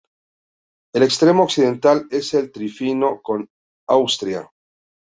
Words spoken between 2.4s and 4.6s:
trifinio con Austria.